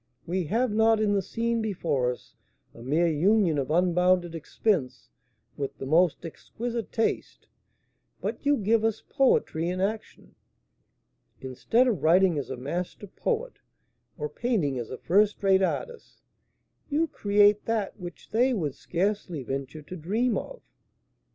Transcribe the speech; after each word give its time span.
We 0.25 0.45
have 0.45 0.71
not 0.71 0.99
in 0.99 1.13
the 1.13 1.21
scene 1.21 1.61
before 1.61 2.11
us 2.11 2.33
a 2.73 2.81
mere 2.81 3.05
union 3.05 3.59
of 3.59 3.69
unbounded 3.69 4.33
expense 4.33 5.09
with 5.55 5.77
the 5.77 5.85
most 5.85 6.25
exquisite 6.25 6.91
taste, 6.91 7.45
but 8.19 8.43
you 8.43 8.57
give 8.57 8.83
us 8.83 9.03
poetry 9.07 9.69
in 9.69 9.79
action. 9.79 10.33
Instead 11.39 11.87
of 11.87 12.01
writing 12.01 12.39
as 12.39 12.49
a 12.49 12.57
master 12.57 13.05
poet, 13.05 13.59
or 14.17 14.27
painting 14.27 14.79
as 14.79 14.89
a 14.89 14.97
first 14.97 15.43
rate 15.43 15.61
artist, 15.61 16.23
you 16.89 17.07
create 17.07 17.65
that 17.65 17.99
which 17.99 18.31
they 18.31 18.55
would 18.55 18.73
scarcely 18.73 19.43
venture 19.43 19.83
to 19.83 19.95
dream 19.95 20.35
of." 20.35 20.63